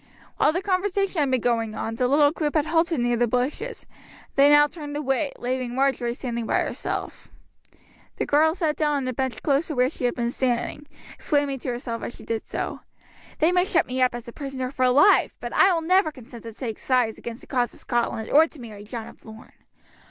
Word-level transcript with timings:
While 0.37 0.51
the 0.51 0.63
conversation 0.63 1.19
had 1.19 1.29
been 1.29 1.41
going 1.41 1.75
on, 1.75 1.93
the 1.93 2.07
little 2.07 2.31
group 2.31 2.55
had 2.55 2.65
halted 2.65 3.01
near 3.01 3.15
the 3.17 3.27
bushes, 3.27 3.85
and 3.85 4.33
they 4.35 4.49
now 4.49 4.65
turned 4.65 4.97
away, 4.97 5.31
leaving 5.37 5.75
Marjory 5.75 6.15
standing 6.15 6.47
by 6.47 6.57
herself. 6.61 7.29
The 8.15 8.25
girl 8.25 8.55
sat 8.55 8.75
down 8.75 8.95
on 8.97 9.07
a 9.07 9.13
bench 9.13 9.43
close 9.43 9.67
to 9.67 9.75
where 9.75 9.91
she 9.91 10.05
had 10.05 10.15
been 10.15 10.31
standing, 10.31 10.87
exclaiming 11.13 11.59
to 11.59 11.69
herself 11.69 12.01
as 12.01 12.15
she 12.15 12.23
did 12.23 12.47
so, 12.47 12.79
"They 13.37 13.51
may 13.51 13.63
shut 13.63 13.85
me 13.85 14.01
up 14.01 14.15
as 14.15 14.27
a 14.27 14.31
prisoner 14.33 14.71
for 14.71 14.89
life, 14.89 15.35
but 15.39 15.53
I 15.53 15.71
will 15.71 15.81
never 15.83 16.11
consent 16.11 16.41
to 16.45 16.53
take 16.53 16.79
sides 16.79 17.19
against 17.19 17.41
the 17.41 17.45
cause 17.47 17.71
of 17.71 17.79
Scotland 17.79 18.31
or 18.31 18.47
to 18.47 18.59
marry 18.59 18.83
John 18.83 19.05
of 19.05 19.23
Lorne. 19.23 19.53